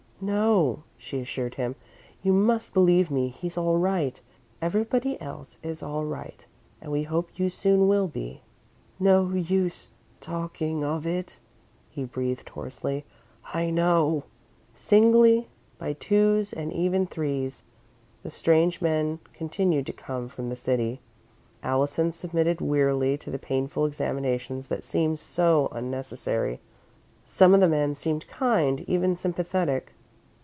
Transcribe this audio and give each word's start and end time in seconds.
"No," 0.23 0.83
she 0.99 1.19
assured 1.19 1.55
him, 1.55 1.75
"you 2.21 2.31
must 2.31 2.75
believe 2.75 3.09
me. 3.09 3.29
He's 3.29 3.57
all 3.57 3.79
right. 3.79 4.21
Everybody 4.61 5.19
else 5.19 5.57
is 5.63 5.81
all 5.81 6.05
right 6.05 6.45
and 6.79 6.91
we 6.91 7.01
hope 7.01 7.39
you 7.39 7.49
soon 7.49 7.87
will 7.87 8.07
be." 8.07 8.43
"No 8.99 9.31
use 9.31 9.87
talking 10.19 10.83
of 10.83 11.07
it," 11.07 11.39
he 11.89 12.05
breathed, 12.05 12.49
hoarsely. 12.49 13.03
"I 13.51 13.71
know." 13.71 14.25
Singly, 14.75 15.47
by 15.79 15.93
twos 15.93 16.53
and 16.53 16.71
even 16.71 17.07
threes, 17.07 17.63
the 18.21 18.29
strange 18.29 18.79
men 18.79 19.17
continued 19.33 19.87
to 19.87 19.91
come 19.93 20.27
from 20.29 20.49
the 20.49 20.55
City. 20.55 20.99
Allison 21.63 22.11
submitted 22.11 22.61
wearily 22.61 23.17
to 23.17 23.31
the 23.31 23.39
painful 23.39 23.87
examinations 23.87 24.67
that 24.67 24.83
seemed 24.83 25.17
so 25.17 25.67
unnecessary. 25.71 26.59
Some 27.25 27.55
of 27.55 27.59
the 27.59 27.67
men 27.67 27.95
seemed 27.95 28.27
kind, 28.27 28.81
even 28.87 29.15
sympathetic. 29.15 29.93